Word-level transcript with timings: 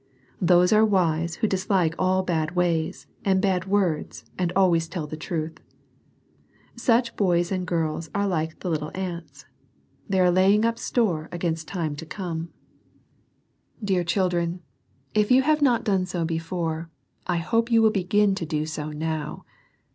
Those 0.41 0.73
are 0.73 0.83
wise 0.83 1.35
who 1.35 1.47
dislike 1.47 1.93
all 1.99 2.23
bad 2.23 2.55
ways, 2.55 3.05
and 3.23 3.39
bad 3.39 3.65
words, 3.67 4.25
and 4.35 4.51
always 4.55 4.87
tell 4.87 5.05
the 5.05 5.15
truth. 5.15 5.59
Such 6.75 7.15
boys 7.15 7.51
and 7.51 7.67
girls 7.67 8.09
are 8.15 8.27
like 8.27 8.61
the 8.61 8.69
little 8.71 8.89
ants. 8.95 9.45
They 10.09 10.19
arc 10.19 10.33
IsLying 10.33 10.65
up 10.65 10.79
store 10.79 11.29
against 11.31 11.67
time 11.67 11.95
to 11.97 12.05
CQme« 12.07 12.17
48 12.17 12.27
SERMONS 12.33 12.51
TO 13.79 13.85
CHILDREN. 13.85 13.85
Dear 13.85 14.03
children, 14.03 14.61
if 15.13 15.29
you 15.29 15.43
have 15.43 15.61
not 15.61 15.83
done 15.83 16.07
so 16.07 16.25
before 16.25 16.89
I 17.27 17.37
hope 17.37 17.71
you 17.71 17.83
will 17.83 17.91
begin 17.91 18.33
to 18.33 18.45
do 18.47 18.65
so 18.65 18.89
now. 18.89 19.45